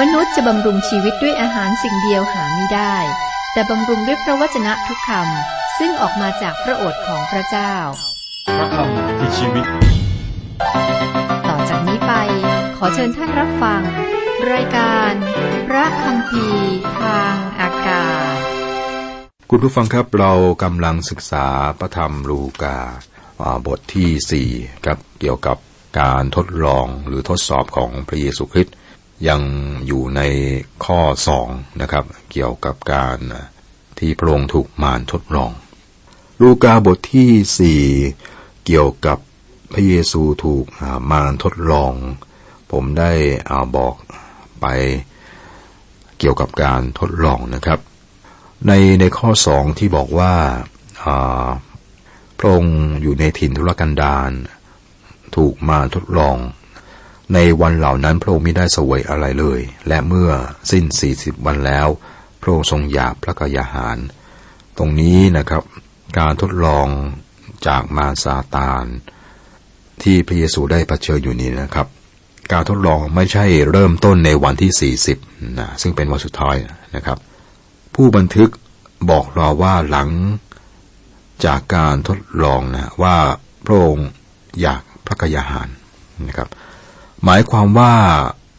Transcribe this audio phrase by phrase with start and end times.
[0.00, 2.96] มนุษย์จะบำรุงชีวิตด้วยอาหารสิ่งเดียวหาไม่ได้
[3.52, 7.74] แต่บำรุงด้วยพระวจนะทุกคำซึ่งออกมาจากพระโอษฐ์ของพระเจ้า
[8.56, 9.66] พระคำคือชีวิต
[11.48, 12.12] ต่อจากนี้ไป
[12.76, 13.82] ขอเชิญท่านรับฟัง
[14.52, 15.12] รายการ
[15.68, 16.46] พระคำพี
[17.00, 18.38] ทางอากาศ
[19.50, 20.32] คุณผู้ฟังครับเรา
[20.62, 21.46] กำลังศึกษา
[21.78, 22.78] พระธรรมลูกา
[23.40, 24.48] อ่าบทที่สี่
[24.84, 25.56] ครับเกี่ยวกับ
[26.00, 28.76] การทดลองหรือทดสอบของพระเยซูคริสต์
[29.28, 29.42] ยัง
[29.86, 30.20] อยู่ใน
[30.84, 31.48] ข้อสอง
[31.80, 33.18] นะครับ เกี่ยวกับการ
[33.98, 35.50] ที่พระองค์ถูกมารทดลอง
[36.40, 37.82] ลูกาบทที่สี่
[38.66, 39.18] เกี่ยวกับ
[39.72, 40.64] พระเยซูถูก
[41.10, 41.92] มารทดลอง
[42.72, 43.12] ผมได้
[43.50, 43.94] อาบอก
[44.60, 44.66] ไป
[46.18, 47.80] เกี่ยวกับการทดลองนะครับ
[48.66, 51.48] ในในข้อสองที่บอกว่าา
[52.38, 54.30] พระองค์อยู่ในถิ่นทุรกันดาร
[55.36, 56.36] ถูกมาทดลอง
[57.34, 60.30] ในวันเหล่านั้นพระองค์ไม่ได้เสวยอะไรเลย และเมื่อ
[60.70, 61.88] สิ้นสี่สิบวันแล้ว
[62.40, 63.96] พระองค์ทรงหยาบพระกายาหาร
[64.78, 65.62] ตรงนี้นะครับ
[66.18, 66.88] การทดลอง
[67.66, 68.84] จากมารซาตาน
[70.02, 71.86] ที่พระเยซูได้เผชิญอยู่นี้นะครับ
[72.52, 76.56] การทดลองไม่ใช่เริ่มต้นในวันที่ 40นะซึ่งเป็นวันสุดท้าย
[76.96, 77.18] นะครับ
[77.94, 78.50] ผู้บันทึก
[79.10, 80.08] บอกเราว่าหลัง
[81.44, 83.16] จากการทดลองนะว่า
[83.64, 84.08] พระองค์
[84.60, 85.68] อยากพระกยาหาร
[86.28, 86.48] นะครับ
[87.28, 87.94] หมายความว่า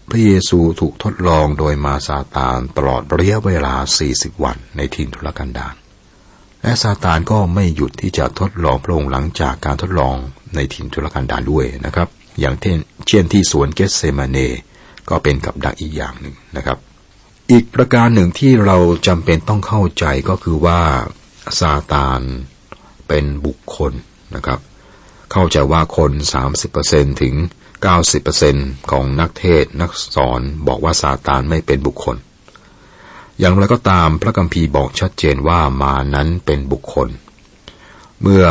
[0.09, 3.75] พระเยซูถูกทดลองโดยมาซาตานตลอดระยะเวลา
[4.09, 5.75] 40 วันในถิ่นทุรกันดาร
[6.61, 10.15] และซาตานก็ไม่หยุดที่จะทดลองพระองค์หลังจากการทดลอง
[10.55, 12.07] ในถิ่นทุรกันดารด้วยนะครับ
[12.39, 14.37] อย่างเช่นเช่นที่สวนเกสเซมาเน
[15.09, 16.77] ก็เป็นกับดักอีกอย่างหนึ่งนะครับ
[17.51, 20.79] อีกประการหนึ่งที่เราจำเป็นต้องเข้าใจก็คือว่า
[21.59, 22.21] ซาตาน
[23.07, 23.93] เป็นบุคคล
[24.35, 24.59] นะครับ
[25.31, 26.11] เข้าใจว่าคน
[26.67, 27.35] 30%ถึง
[27.77, 32.17] 90%ของนักเทศนักสอนบอกว่าซาตานไม่เป็นบุคคล
[33.39, 37.09] อย่างไรก็ตามพระคัมภีร์บอกชัดเจนว่ามานั้นเป็นบุคคล
[38.21, 38.45] เมื่อ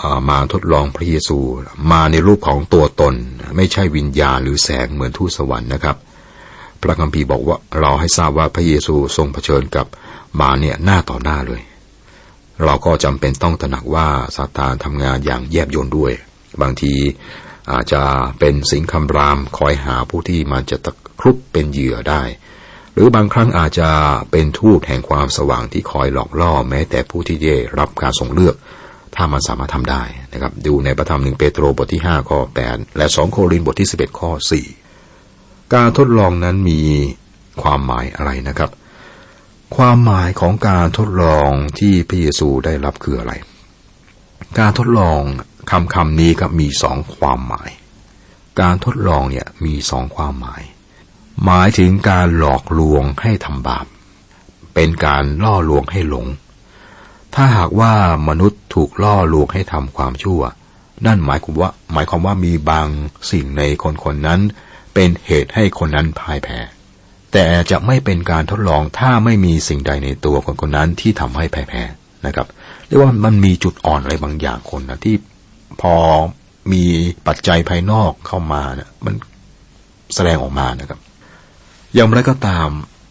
[0.00, 1.38] อามาทดลองพระเยซู
[1.90, 3.14] มาในรูปของตัวตน
[3.56, 5.96] ไม่ใช่วิญญาณหรือแสงเหมือนทูตสวรรค์นะครับ
[6.80, 9.86] พระคัมภีร์บอกว่าเราให้ทราบว่าพระเยซูทรงเผชิญกับ
[10.40, 11.62] มาเนี่ยหน้าต่อหน้าเลย
[12.64, 16.12] เราก็จำเป็นต้องตระหนักว่าซาตานทำงานอย่างแยบยลด้วย
[16.60, 16.94] บางที
[17.70, 18.02] อาจจะ
[18.38, 22.22] เป็นสิงคำรามคอยหาผู้ที่มันจะตะครุบเป็นเหยื่อได้
[22.92, 23.90] หรือบางครั้งอาจจะ
[24.30, 28.54] เป็นทูตแห่งความสว่างที่คอยหลอกล่อแม้แต่ผู้ที่ได้รับการส่งเลือก
[29.14, 30.02] ถ้ามันสามารถทำได้
[30.32, 32.40] นะครับ ดูในพระธรรมหนึ่งเปโตรบทที่ 5 ข้อ
[32.70, 34.30] 8 และ 2 โครินธ์บทที่ 11 ข้อ
[35.02, 36.80] 4 การทดลองนั้นมี
[37.62, 38.70] ความหมายอะไรนะครับ
[39.76, 43.32] ความหมายของการทดลองที่พระเยซูได้รับคืออะไร
[44.58, 45.20] การทดลอง
[45.70, 47.70] คำคำนี้ก็มีสองความหมาย
[48.60, 50.62] การทดลองเนี่ยมีสองความหมาย
[51.44, 53.86] หมายถึงการหลอกลวงให้ทำบาป
[54.74, 56.26] เป็นการล่อลวงให้หลง
[57.34, 57.92] ถ้าหากว่า
[58.28, 60.40] มนุษย์ถูกล่อลวงให้ทำความชั่ว
[61.06, 62.88] นั่นหมายความว่า หมายความว่ามีบาง
[63.30, 64.40] สิ่งในคนคนนั้น
[64.94, 66.58] เป็นเหตุให้คนนั้นพ่ายแพ้
[67.32, 71.82] แต่จะไม่เป็นการทดลองถ้าไม่มีสิ่งใดในตัวคนคนนั้นที่ทำให้พ่ายแพ้
[72.26, 72.46] นะครับ
[72.86, 75.16] เรียกว่ามันมีจุดอ่อนอะไรบางอย่างคนนะที่
[75.80, 75.94] พอ
[76.72, 76.84] มี
[77.26, 79.14] ปัจจัยภายนอกเข้ามาเนี่ยมัน
[80.14, 81.00] แสดงออกมานะครับ
[81.94, 82.68] อย่างไรก็ตาม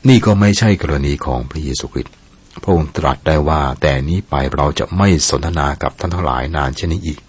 [0.09, 2.15] นี่ก็ไม่ใช่กรณีของพระเยซูคริสต์
[2.63, 7.19] พระองค์ตรัสได้ว่า แต่นี้ไปเราจะไม่สนทนากับท่านทั้งหลายนานเช่นนี้อีก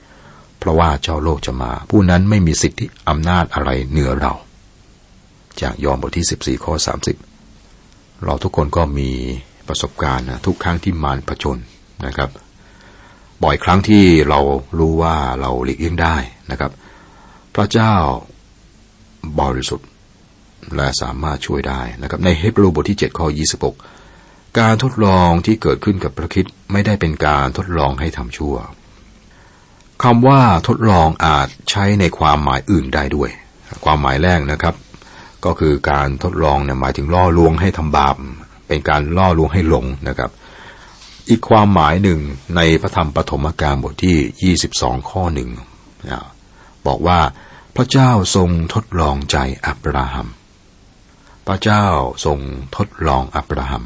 [0.58, 4.34] เพราะว่าเจ้าโลกจะมา ผู้นั้นไม่มีสิทธิอำนาจอะไรเหนือเรา
[5.60, 6.74] จากยอห์นบทที่ 14 ข้อ
[7.48, 9.10] 30 เราทุกคนก็มี
[9.68, 11.58] ประสบการณ์นะทุกครั้งที่มารผจญ
[12.06, 12.30] นะครับ
[13.42, 14.40] บ่อยครั้งที่เรา
[14.78, 16.16] รู้ว่าเราหลีกเลี่ยงได้
[16.50, 16.72] นะครับ
[17.54, 17.94] พระเจ้า
[19.40, 19.88] บริสุทธิ์
[20.76, 23.26] และสามารถช่วยได้นะครับ ในเฮบรูบทที่7ข้อ
[23.92, 28.56] 26 การทดลองที่เกิดขึ้นกับพระคิดไม่ได้เป็นการทดลองให้ทำชั่ว
[30.02, 33.30] คำว่าทดลองอาจใช้ในความหมายอื่นได้ด้วย
[33.84, 34.74] ความหมายแรกนะครับ
[35.44, 38.16] ก็คือการทดลองเนี่ยหมายถึงล่อลวงให้ทำบาป
[38.68, 40.30] เป็นการล่อลวงให้หลงนะครับ
[41.28, 42.20] อีกความหมายหนึ่ง
[42.56, 45.50] ในพระธรรมปฐมกาลบทที่ 22 ข้อหนึ่ง
[46.86, 47.20] บอกว่า
[47.76, 49.36] พระเจ้าทรงทดลองใจ
[49.66, 50.28] อับราฮัม
[51.46, 51.84] พระเจ้า
[52.24, 52.38] ทรง
[52.76, 53.84] ทดลองอับราฮัม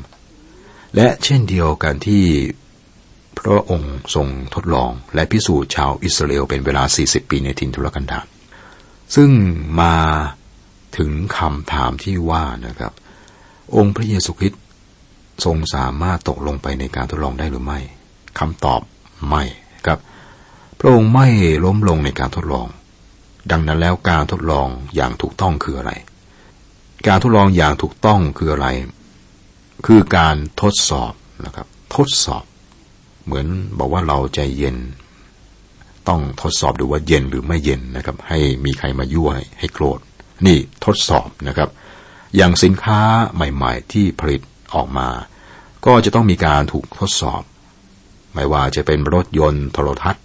[0.96, 2.24] และเช่นเดียวกันที่
[3.38, 8.26] พระองค์ทรงทดลองและพิสูจน์ชาวอิสราเอลเป็นเวลา 40 ปีในทินทุรกันดาร
[9.14, 9.30] ซึ่ง
[9.80, 9.96] มา
[10.96, 12.92] ถึงคำถามที่ว่านะครับ
[13.76, 14.62] องค์พระเยซูคริสต์
[15.44, 17.80] ทรงสามารถตกลงไปในการทดลองได้หรือไม่
[18.38, 18.80] คำตอบ
[19.28, 19.42] ไม่
[19.86, 19.98] ครับ
[20.78, 21.26] พระองค์ไม่
[21.64, 22.66] ล้มลงในการทดลอง
[23.50, 25.92] ดังนั้นแล้วการทดลองอย่างถูกต้องคืออะไร
[27.06, 28.68] การทดลองอย่างถูกต้องคืออะไร
[29.86, 31.12] คือการทดสอบ
[31.44, 32.44] นะครับ ทดสอบ
[33.24, 33.46] เหมือน
[33.78, 34.76] บอกว่าเราใจเย็น
[36.08, 39.98] ต้องทดสอบดูว่าเย็นหรือไม่เย็นนะครับ ให้มีใครมายั่วให้โกรธ
[40.46, 41.68] นี่ทดสอบนะครับ
[42.36, 43.00] อย่างสินค้า
[43.34, 44.42] ใหม่ ๆ ที่ผลิต
[44.76, 45.08] ออกมา
[45.86, 47.42] ก็จะต้องมีการถูกทดสอบ
[48.34, 50.24] ไม่ว่าจะเป็นรถยนต์โทรทัศน์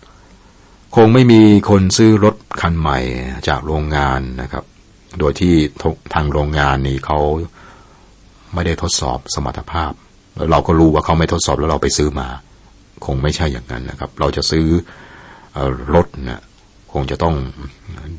[0.95, 2.99] คงไม่มีคนซื้อรถคันใหม่
[3.47, 4.63] จากโรงงานนะครับ
[5.19, 5.53] โดยที่
[6.13, 7.19] ทางโรงงานนี่เขา
[8.53, 9.91] ไม่ได้ทดสอบสมรรถภาพ
[10.35, 12.27] แล้วเราก็รู้ว่าเขาไม่ทดสอบแล้วเราไปซื้อมา
[13.05, 14.67] คงไม่ใช่อย่างนั้นนะครับ เราจะซื้อ
[15.95, 16.41] รถนะ
[16.93, 17.35] คงจะต้อง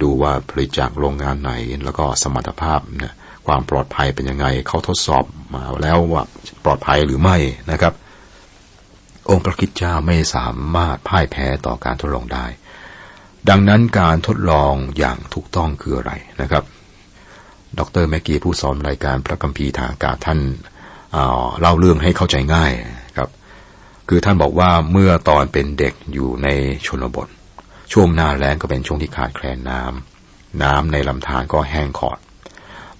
[0.02, 1.52] ดูว่าผลิตจากโรงงานไหน
[1.84, 3.14] แล้วก็สมรรถภาพนะ
[3.46, 5.24] ความปลอดภัยเป็นยังไง เขาทดสอบ
[5.54, 6.22] มาแล้วว่า
[6.64, 7.36] ปลอดภัยหรือไม่
[7.70, 7.94] นะครับ
[9.30, 12.46] องค์พระคิดเจ้าไม่สามารถพ่ายแพ้ต่อการทดลองได้
[13.48, 16.64] ดังนั้นการทดลองอย่างถูกต้องคืออะไรนะครับ
[17.78, 20.40] ดรแมกกี้ผู้สอนรายการพระคัมภีร์ทางอากาศท่าน
[21.60, 22.72] เล่าเรื่องให้เข้าใจง่าย
[23.16, 23.30] ครับ
[24.08, 26.48] คือท่านบอกว่าเมื่อตอนเป็นเด็กอยู่ใน
[26.86, 27.28] ชนบท
[27.92, 32.18] ช่วงหน้าแล้งก็เป็นช่วงที่ขาดแคลนน้ำน้ำในลำธารก็แห้งขอด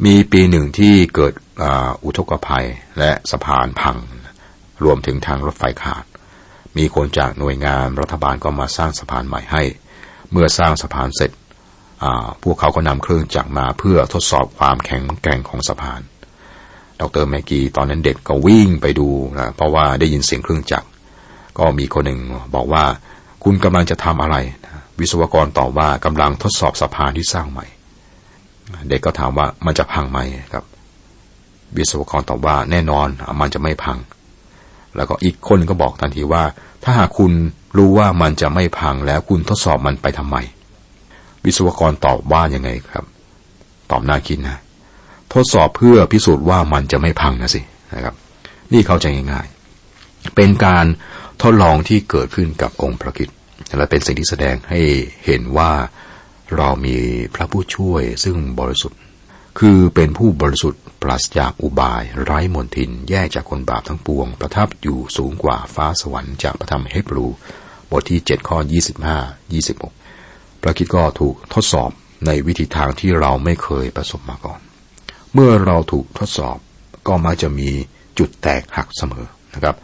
[0.05, 1.35] มีปีหนึ่งที่เกิด
[2.05, 2.67] อุทกภัย
[2.99, 3.99] และสะพานพัง
[4.85, 6.05] รวมถึงทางรถไฟขาด
[6.77, 9.63] มีคนจากหน่วยงานรัฐบาลก็มาสร้างสะพานใหม่ให้
[10.33, 11.31] เมื่อสร้างสะพานเสร็จ
[12.43, 16.01] พวกเขาก็นำเครื่องจักรมาเพื่อทดสอบความแข็งแกร่งของสะพาน
[17.01, 19.09] ดรแมกกี้ตอนนั้นเด็กก็วิ่งไปดู
[19.39, 20.89] นะเพราะว่าได้ยินเสียงเครื่องจักร
[21.59, 22.21] ก็มีคนหนึ่ง
[22.55, 22.85] บอกว่า
[23.45, 24.37] คุณกำลังจะทำอะไร
[24.99, 27.67] วิศวกรตอบว่ากำลังทดสอบสะพานที่สร้างใหม่
[28.89, 30.19] เด็กก็ถามว่ามันจะพังไหม
[30.53, 30.65] ครับ
[31.77, 33.09] วิศวกรตอบว่าแน่นอน
[33.41, 33.99] มันจะไม่พัง
[34.97, 36.45] แล้วก็อีกคนก็บอกทันทีว่า
[36.85, 37.33] ถ้าหากคุณ
[37.77, 40.37] รู้ว่ามันจะไม่พังแล้วคุณทดสอบมันไปทำไม
[41.45, 43.05] วิศวกรตอบว่ายังไงครับ
[43.91, 44.59] ตอบน่าคิดนะ
[45.33, 47.61] ทดสอบเพื่อพิสูจน์ว่ามันจะไม่พังนะสิ
[47.95, 48.15] นะครับ
[48.73, 50.87] นี่เข้าใจง่ายๆ เป็นการ
[51.43, 53.29] ทดลองที่เกิดขึ้นกับองค์พระคิด
[53.77, 54.81] และเป็นสิ่งที่แสดงให้
[55.27, 55.71] เห็นว่า
[56.57, 56.97] เรามี
[57.35, 58.99] พระผู้ช่วยซึ่งบริสุทธิ์
[59.59, 67.27] คือเป็นผู้บริสุทธิ์ปราศจากอุบายไร้มนทินแยกจากคนบาปทั้งปวง ประทับอยู่สูงกว่าฟ้าสวรรค์จากพระธรรมเฮบรู
[67.91, 68.59] บทที่ 7 ข้อ
[69.21, 71.91] 25 26 พระคิดก็ถูกทดสอบ
[72.27, 74.61] ในวิธีทางที่เราไม่เคยประสบมาก่อน
[75.33, 76.57] เมื่อเราถูกทดสอบ
[77.07, 77.71] ก็มักจะมี
[78.19, 79.77] จุดแตกหักเสมอนะครับ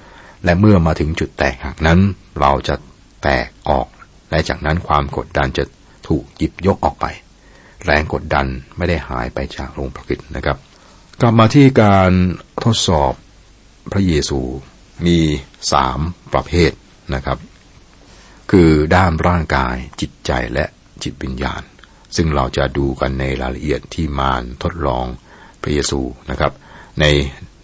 [0.45, 1.99] และเมื่อมาถึงจุดแตกหักนั้น
[2.41, 2.75] เราจะ
[3.23, 3.87] แตกออก
[4.31, 5.65] และจากนั้นความกดดันจะ
[6.09, 7.07] ถูกหยิบยกออกไป
[7.85, 8.47] แรงกดดัน
[8.77, 10.57] ไม่ได้หายไปจากโรงพระคิดนะครับ
[11.21, 12.13] กลับมาที่การ
[12.65, 13.13] ทดสอบ
[13.93, 14.41] พระเยซู
[15.07, 15.19] มี
[15.73, 15.99] สาม
[16.33, 16.73] ประเภท
[17.15, 17.39] นะครับ
[18.51, 20.65] คือด้านร่างกายจิตใจและ
[21.03, 21.63] จิตวิญญาณ
[22.17, 25.07] ซึ่งเราจะดูกันในรายละเอียดที่มารทดลอง
[25.63, 26.01] พระเยซู
[26.31, 26.53] นะครับ
[27.01, 27.05] ใน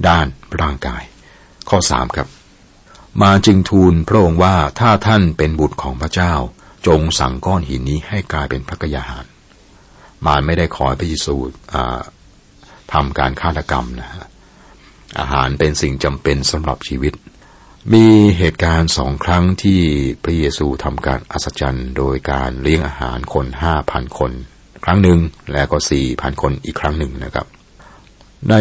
[0.08, 0.26] ด้าน
[0.60, 1.02] ร่างกาย
[1.68, 2.28] ข้อสามครับ
[3.22, 6.34] มาจึงทูลพระองค์ว่าถ้าท่านเป็นบุตรของพระเจ้า
[6.86, 9.26] จงสั่งก้อนหินนี้ให้กลายเป็นพระกยาหาร
[10.26, 11.36] มารไม่ได้ขอพระเยซู
[12.92, 14.26] ทำการฆาตกรรมนะฮะ
[15.20, 17.14] อาหารเป็นสิ่งจำเป็นสำหรับชีวิต
[17.92, 18.06] มี
[18.38, 19.80] เหตุการณ์สองครั้งที่
[20.22, 24.32] พระเยซูทำการอัศจรรย์ โดยการเลี้ยงอาหารคนห้าพันคน
[24.84, 25.18] ครั้งหนึ่ง
[25.52, 27.46] แล้วก็สี่พันคนอีกครั้งหนึ่งนะครับ
[28.50, 28.54] ใน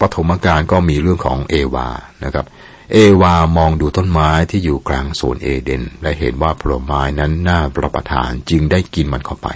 [0.00, 1.88] ปฐมกาลก็มีเรื่องของเอวา
[2.24, 2.46] นะครับ
[2.92, 9.48] เอวามองดูต้นไม้ที่อยู่กลางสวนเอเดน และเห็นว่าผลไม้นั้นน่าประประทานจึงได้กินมันเข้าไป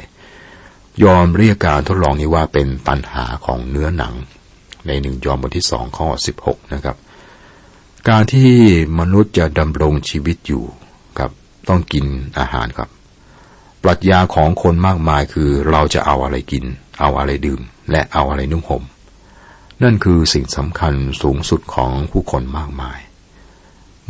[1.04, 4.14] ยอมเรียกการทดลองนี้ว่าเป็นตันหาของเนื้อหนัง
[4.86, 6.96] ในหนึ่งยอมบทที่สองข้อสิบหกนะครับ
[8.08, 8.50] การที่
[8.98, 10.64] มนุษย์จะดำรงชีวิตอยู่
[11.18, 11.30] ครับ
[11.68, 12.06] ต้องกิน
[12.38, 12.88] อาหารครับ
[13.82, 16.64] ปรัชญาของคนมากมายคือเราจะเอาอะไรกิน
[17.00, 18.82] เอาอะไรดื่ม และเอาอะไรนุ่งห่ม
[19.82, 22.98] นั่นคือสิ่งสำคัญสูงสุดของผู้คนมากมาย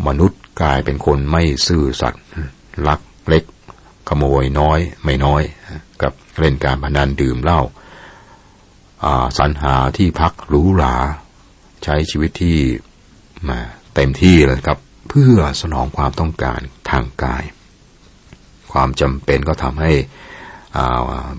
[0.06, 2.22] มนุษย์กลายเป็นคนไม่ซื่อสัตย์
[2.88, 3.44] ลักเล็ก
[4.08, 5.42] ขโมยน้อย ไม่น้อย
[6.02, 7.60] กับเล่นการพนันดื่มเหล้า
[9.38, 10.96] สรรหาที่พักหรูหรา
[11.84, 12.56] ใช้ชีวิตที่
[13.48, 13.58] มา
[13.94, 16.60] เต็มที่เลยครับ เพื่อสนองความต้องการ
[16.90, 17.44] ทางกาย
[18.72, 19.92] ความจำเป็นก็ทำให้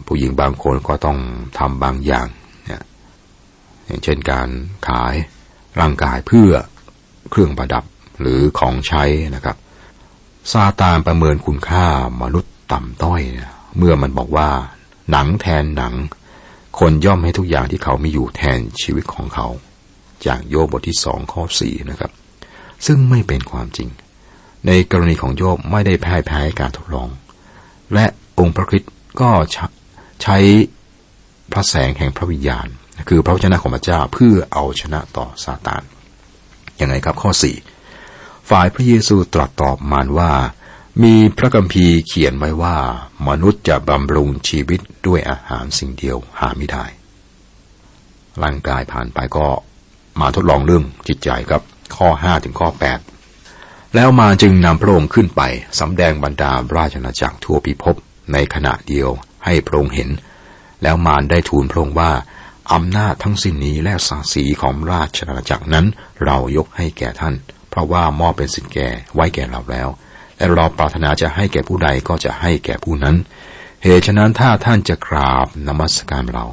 [0.06, 1.18] ผู้หญิงบางคนก็ต้อง
[1.60, 2.28] ทำบางอย่าง
[3.86, 4.50] อย่างเช่นการ
[4.88, 5.14] ขาย
[5.80, 6.52] ร่างกายเพื่อ
[7.32, 7.84] เครื่องประดับ
[8.22, 9.04] หรือของใช้
[9.36, 9.58] นะครับ
[10.52, 11.86] ซาตานประเมินคุณค่า
[12.22, 13.22] มนุษย์ต่ำต้อย
[13.78, 14.50] เมื่อมันบอกว่า
[15.12, 15.94] หนังแทนหนัง
[16.80, 19.48] คนย่อมให้ทุกอย่างที่เขามีอยู่แทนชีวิตของเขา
[20.26, 22.12] จากโยบบทที่สองข้อสี่นะครับ
[22.86, 23.90] ซึ่งไม่เป็นความจริง
[24.68, 27.10] ในกรณีของโยบไม่ได้แพ้แพ้การทดลอง
[27.94, 28.06] และ
[28.40, 29.32] องค์พระคริสต์ก็
[30.24, 30.38] ใช้
[31.52, 32.68] พระแสงแห่งพระวิญญาณ
[33.10, 35.84] คือพระวจนะของพระเจ้าเพื่อเอาชนะต่อซาตาน
[36.82, 37.56] ยังไงครับข้อสี่
[38.50, 40.32] ฝ่ายพระเยซูตรัสตอบมารว่า
[41.04, 42.78] มีพระคัมภีร์เขียนไว้ว่า
[43.28, 46.86] มนุษย์จะบำรุงชีวิตด้วยอาหารสิ่งเดียวหาไม่ได้
[48.44, 49.48] ร่างกายผ่านไปก็
[50.20, 51.62] มาทดลองเรื่องจิตใจครับ
[51.96, 53.00] ข้อห้าถึงข้อแปด
[53.96, 55.42] แล้วมาจึงนำพระองค์ขึ้นไป
[55.80, 57.96] สำแดงบรรดาราชนาจักรทั่วพิภพ
[58.34, 59.10] ในขณะเดียว
[59.46, 60.10] ให้พระองค์เห็น
[60.84, 62.12] แล้วมารได้ทูลพระองค์ว่า
[62.74, 65.86] อำนาจทั้งสิ้นนี้และศักดิ์ศรีของราชนาจักรนั้น
[66.24, 67.36] เรายกให้แก่ท่าน
[67.78, 69.88] ราะว่ามอบเป็นสิทธิแก่ไว้แก่เราแล้ว
[70.38, 73.16] และเราปรารถนาจะให้แก่ผู้ใดก็จะให้แก่ผู้นั้น
[73.84, 76.46] เหตุฉะนั้นถ้าท่านจะกราบนมัสการเรา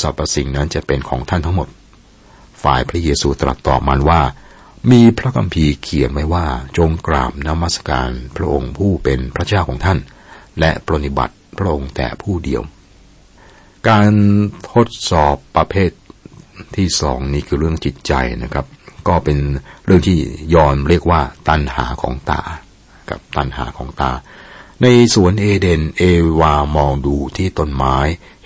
[0.00, 1.68] สรรพสิ่งนั้นจะเป็นของท่านทั้งหมด
[2.62, 4.20] ฝ่ายพระเยซูตรัสตอบมันว่า
[4.90, 6.46] มีพระคัมภีร์เขียนไว้ว่า
[6.78, 9.98] จงกราบนมัสการพระองค์ผู้เป็นพระเจ้าของท่าน
[10.60, 12.62] และปรนิบัติพระองค์แต่ผู้เดียว
[13.88, 14.10] การ
[14.72, 15.90] ทดสอบประเภท
[16.76, 18.66] ที่สองนี้คือเรื่องจิตใจนะครับ
[19.08, 19.38] ก็เป็น
[19.84, 20.18] เรื่องที่
[20.54, 22.42] ยอนเรียกว่าตันหาของตา
[23.10, 24.10] กับตันหาของตา
[24.82, 26.02] ในสวนเอเดนเอ
[26.40, 27.96] วามองดูที่ต้นไม้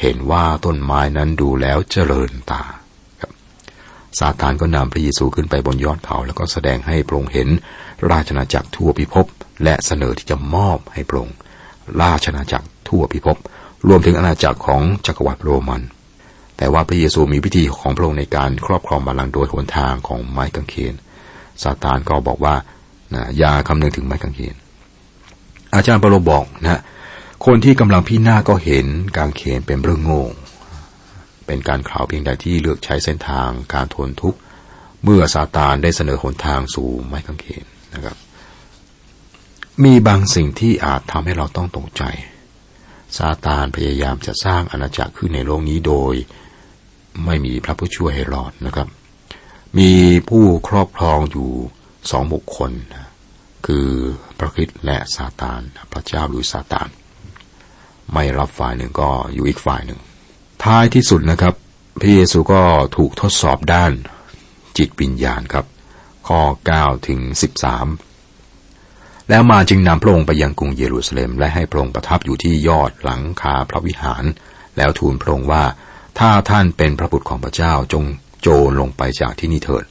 [0.00, 2.62] เห็นว่าต้นไม้นั้นดูแล้วเจริญตา
[3.20, 3.32] ครับ
[4.18, 7.48] ซาตานก็นำพระเยซูขึ้นไปบนยอดเขา แล้วก็แสดงให้พระองค์เห็น
[8.10, 9.26] ราชนาจักรทั่วพิภพ
[9.64, 11.36] และเสนอที่จะมอบให้พระองค์
[12.02, 13.36] ราชนาจักรทั่วพิภพ
[13.88, 15.82] รวมถึงอาณาจักรของจักรวรรดิโรมัน
[16.58, 20.94] แต่ว่าพระเยซูมีพิธีของพระองค์ในการครอบครองบัลลังก์โดยหนทางของไม้กางเขน
[21.62, 22.54] ซาตานก็บอกว่า
[23.38, 24.54] อย่าคำนึงถึงไม้กางเขน
[25.74, 26.80] อาจารย์ปรโลบอกนะ
[27.46, 28.86] คนที่กำลังพินาก็เห็น
[29.18, 30.24] การเขนเป็นเรื่องโง่
[31.46, 34.38] เป็นการข่าวเพียงใดที่เลือกใช้เส้นทางการทนทุกข์
[35.04, 38.16] เมื่อซาตานได้เสนอหนทางสู่ไม้กางเขนนะครับ
[39.84, 42.02] มีบางสิ่งที่อาจทำให้เราต้องตกใจ
[43.18, 46.14] ซาตานพยายามจะสร้างอาณาจักรขึ้นในโลกนี้โดย
[47.26, 48.88] ไม่มีพระผู้ช่วยให้รอดนะครับ
[49.78, 49.90] มี
[50.28, 51.50] ผู้ครอบครองอยู่
[52.10, 52.72] สองบุคคล
[53.66, 53.88] คือ
[54.38, 55.60] พระคิดและซาตาน
[55.92, 56.88] พระเจ้าหรือซาตาน
[58.12, 60.00] ไม่รับฝ่ายหนึ่งก็อยู่อีกฝ่ายหนึ่ง
[60.64, 61.54] ท้ายที่สุดนะครับ
[62.00, 62.62] พระเยซูก็
[62.96, 63.92] ถูกทดสอบด้าน
[64.78, 65.66] จิตวิญญาณครับ
[66.28, 66.40] ข้อ
[66.74, 67.20] 9 ถึง
[68.04, 74.24] 13 แล้วมาจึงนำพระองค์ไปยังกรุงเยรูซาเล็ม และให้พระองค์ประทับอยู่ที่ยอดหลังคาพระวิหาร
[74.76, 75.64] แล้วทูลพระองค์ว่า
[76.18, 78.04] ถ้าท่านเป็นพระบุตรของพระเจ้าจง
[78.40, 79.84] โจรลงไปจากที่นี่เถิด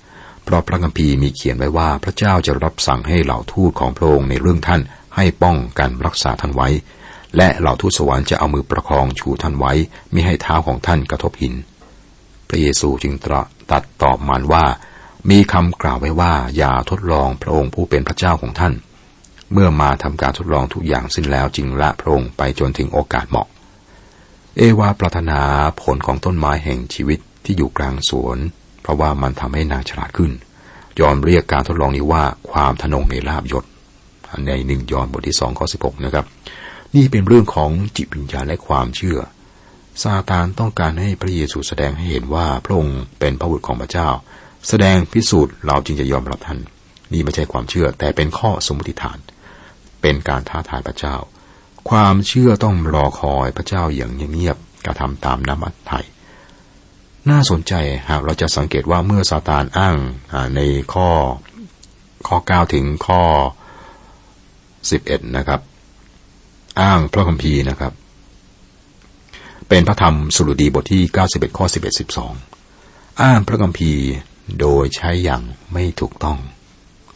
[0.43, 4.81] เพราะพระคัมภีร์มีเขียนไว้ว่าพระเจ้าจะรับสั่งให้เหล่าทูตของพระองค์ในเรื่องท่าน
[5.15, 6.69] ให้ป้องกันรักษาท่านไว้
[7.37, 9.73] และเหล่าทูตสวรรค์จะเอามือประคองชูท่านไว้
[10.11, 11.53] ไม่ให้เท้าของท่านกระทบหิน
[12.47, 14.65] พระเยซูจึงตรัสตัดตอบมันว่า
[15.29, 18.73] มีคำกล่าวไว้ว่าอย่าทดลองพระองค์ผู้เป็นพระเจ้าของท่าน
[19.53, 23.47] เมื่อมาทำการทดลองทุกอย่างสิ้นแล้วจึงละพระองค์ไปจนถึงโอกาสเหมาะ
[24.57, 25.39] เอวาปรารถนา
[25.81, 28.37] ผลของต้นไม้แห่งชีวิตที่อยู่กลางสวน
[28.81, 30.31] เพราะว่ามันทำให้นางฉลาดขึ้น
[30.99, 33.63] ยอมเรียกการทดลองนี้ว่าความทนงในลาบยศ
[34.47, 36.25] ในหนึ่งยอห์นบทที่สองข้อสิบหกนะครับ
[36.95, 39.19] นี่เป็นเรื่องของจิตวิญญาณและความเชื่อ
[40.03, 44.09] ซาตานต้องการให้พระเยซูแสดงให้เห็นว่าพระองค์เป็นพระบุตรของพระเจ้า
[44.67, 46.59] แสดงพิสูจน์เราจึงจะยอมรับท่าน
[47.13, 49.17] นี่ไม่ใช่ความเชื่อแต่เป็นข้อสมมติฐาน
[50.01, 51.15] เป็นการท้าทายพระเจ้า
[51.89, 56.05] ความเชื่อต้องรอคอยพระเจ้าอย่างเงียบๆกระทำตามน้ำมัดไทย
[57.29, 57.73] น่าสนใจ
[58.09, 59.95] หากเราจะสังเกตว่าเมื่อซาตานอ้าง
[60.55, 60.59] ใน
[60.93, 61.09] ข้อ
[62.27, 63.23] ข้อ 9 ถึงข้อ
[64.43, 65.61] 11 นะครับ
[66.81, 67.93] อ้างพระคัมภีร์นะครับ
[69.69, 72.01] เป็นพระธรรมสุรดีบทที่ 91 ข้อ 11
[72.57, 74.05] 12 อ้างพระคัมภีร์
[74.59, 75.41] โดยใช้อย่าง
[75.73, 76.37] ไม่ถูกต้อง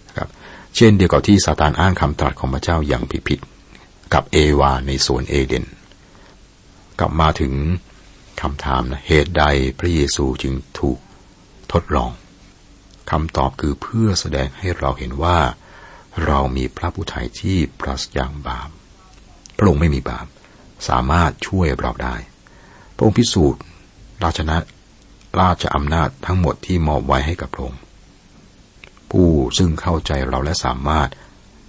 [0.08, 0.30] นะครับ
[0.76, 3.57] เช่นเดียวกับที่ซาตานอ้างคำตรัสของพระเจ้าอย่างผิดๆ
[4.14, 5.66] กับเอวาในสวนเอเดน
[7.00, 7.54] กลับมาถึง
[8.42, 9.44] คำถามนะเหตุใด
[9.80, 11.00] พระเยซูจึงถูก
[11.72, 12.12] ทดลอง
[13.12, 15.40] คำตอบคือเพื่อแสดงให้เราเห็นว่า
[16.26, 18.70] เรามีพระผู้ไถ่ที่ปราศจากบาป
[19.58, 20.26] พระองค์ไม่มีบาป
[20.88, 22.16] สามารถช่วยเราได้
[22.96, 23.62] พระองค์พิสูจน์
[24.24, 24.58] ราชนะ
[25.42, 27.82] ราชอำนาจทั้งหมดที่มอบไว้ให้กับพระองค์
[29.12, 31.10] ผู้ซึ่งเข้าใจเราและสามารถ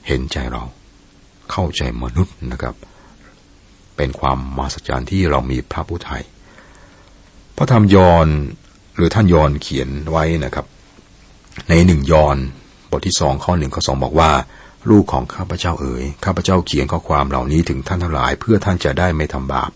[0.07, 0.64] เห็นใจเรา
[1.50, 2.75] เข้าใจมนุษย์นะครับ
[3.97, 6.19] เป็นความมหัศจรรย์ที่เรามีพระผู้ไถ่
[7.57, 8.26] พระธรรมยอน
[8.97, 10.67] หรือท่านยอนเขียนไว้นะครับ
[11.69, 12.37] ในหนึ่งยอน
[12.90, 14.31] บทที่สองข้อหนึ่งข้อสองบอกว่า
[14.90, 19.71] ลูกของข้าพเจ้าเอ๋ยข้าพเจ้าเขียนข้อความเหล่านี้ถึงท่านทั้งหลาย เพื่อท่านจะได้ไม่ทำบาป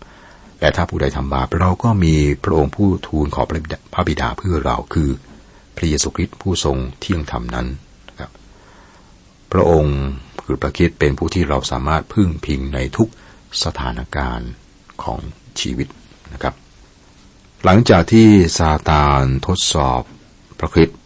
[0.59, 3.51] และถ้าผู้ใดทำบาปเราก็มีพระองค์ผู้ทูลขอพ
[3.95, 5.09] ระบิดาเพื่อเราคือ
[5.75, 7.67] พระเยซูคริสต์ผู้ทรงเที่ยงธรรมนั้น
[8.09, 8.31] นะครับ
[9.51, 9.97] พระองค์
[10.45, 13.09] คือพระคิดเป็นผู้ที่เราสามารถพึ่งพิงในทุก
[13.63, 14.51] สถานการณ์
[15.03, 15.19] ของ
[15.59, 15.87] ชีวิต
[16.33, 16.53] นะครับ
[17.63, 20.01] หลังจากที่ซาตานทดสอบ
[20.59, 20.97] พระคริสต์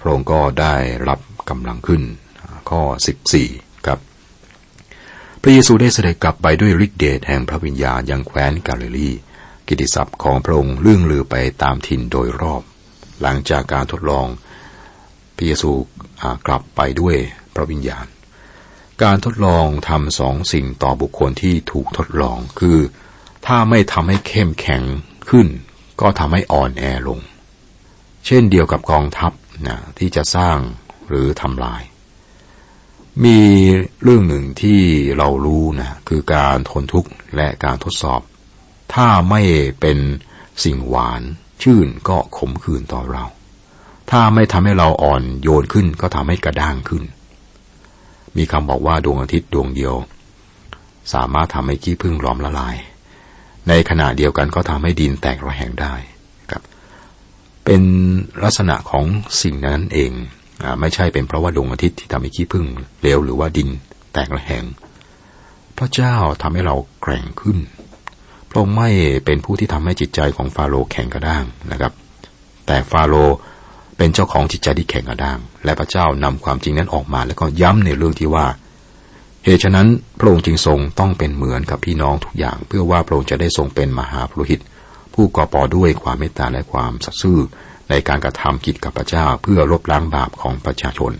[0.00, 0.74] พระองค์ก็ได้
[1.08, 2.02] รับกำลังขึ้น
[2.70, 2.82] ข้อ
[3.36, 3.98] 14 ครับ
[5.42, 9.10] พระเยซูได้เสด็จกลับไปด้วยฤทธิเดชแห่งพระวิญญาณยังแคว้นกาลิลี
[9.68, 12.62] กิติศัพท์ของพระองค์เลื่องลือไปตามถิ่นโดยรอบ
[13.22, 14.26] หลังจากการทดลอง
[15.36, 15.70] พระเยซู
[16.46, 17.16] กลับไปด้วย
[17.54, 18.06] พระวิญญาณ
[19.04, 22.78] การทดลองทำสองสิ่งต่อบุคคลที่ถูกทดลองคือ
[23.46, 24.82] ถ้าไม่ทำให้เข้มแข็ง
[25.30, 25.46] ขึ้น
[26.00, 27.20] ก็ทำให้อ่อนแอลง
[28.26, 29.32] เช่นเดียวกับกองทัพ
[29.66, 30.58] นะที่จะสร้าง
[31.08, 31.82] หรือทำลาย
[33.24, 33.40] มี
[34.02, 34.80] เรื่องหนึ่งที่
[35.18, 38.20] เรารู้นะคือการทนทุกข์และการทดสอบ
[38.94, 39.42] ถ้าไม่
[39.80, 39.98] เป็น
[40.64, 41.22] สิ่งหวาน
[41.62, 43.24] ชื่นก็ขมขื่นต่อเรา
[44.10, 47.04] ถ้าไม่ทำให้เราอ่อนโยนขึ้นก็ทำให้กระด้างขึ้น
[48.36, 49.94] มีคำบอกว่าดวงอาทิตย์ดวงเดียว
[51.14, 52.76] สามารถทำให้ขี้พึ่งหลอมละลาย
[53.68, 55.94] ในขณะเดียวกันก็ทำให้ดินแตกระแหงได้
[56.50, 56.62] ครับ
[57.64, 57.82] เป็น
[58.44, 59.04] ลักษณะของ
[59.42, 60.12] สิ่งนั้นเอง
[60.62, 62.64] อไม่ใช่เป็นเพราะว่าดวงอาทิตย์ที่ทำให้ขี้พึ่ง
[63.02, 63.68] เลวหรือว่าดิน
[64.12, 64.64] แตกระแหง
[65.78, 67.58] พระเจ้าทำให้เราแกร่งขึ้น
[68.48, 68.90] พระองค์ไม่
[69.24, 71.92] เป็นผู้ที่ทำให้จิตใจของฟาโรห์แข็งกระด้างนะครับ
[72.66, 73.36] แต่ฟาโรห์
[73.96, 78.46] เป็นเจ้าของจิตใจที่แข็งกระด้าง และพระเจ้านำความจริงนั้นออกมา แล้วก็ย้ำในเรื่องที่ว่า
[79.44, 79.88] เหตุฉะนั้น
[80.18, 84.60] พระองค์จึงทรงต้องเป็นเหมือนกับพี่น้องทุกอย่าง เพื่อว่าพระองค์จะได้ทรงเป็นมหาพรหิต
[85.14, 87.38] ผู้ก่อปอด้วยความเมตตาและความสัตย์ซื่อ
[87.90, 91.12] ในการกระทำกิจกับพระเจ้า เพื่อลบล้างบาปของประชาชน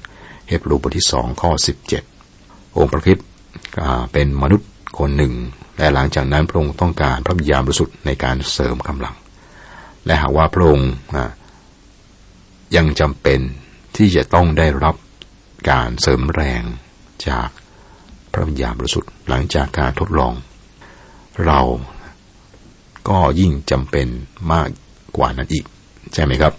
[0.49, 2.03] เฮบรูบทที่สองข้อสิบเจ็ด
[2.77, 3.19] องค์พระคิด
[4.13, 4.69] เป็นมนุษย์
[4.99, 5.33] คนหนึ่ง
[5.79, 9.15] และหลังจากนั้นพระองค์ต้องการพระวิญญาณบริสุทธิ์ในการเสริมกำลัง
[10.07, 10.91] และหากว่าพระองค์
[12.77, 13.41] ยังจำเป็น
[13.97, 14.97] ที่จะต้องได้รับ
[15.71, 16.63] การเสริมแรง
[17.29, 17.49] จาก
[18.33, 20.35] พระวิญญาณบริสุทธิ์หลังจากการทดลอง
[21.47, 21.61] เรา
[23.09, 24.09] ก็ยิ่งจำเป็น
[24.53, 24.69] มาก
[25.17, 25.65] กว่านั้นอีก
[26.15, 26.53] ใช่ไหมครับ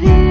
[0.00, 0.27] ไ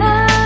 [0.00, 0.43] ม่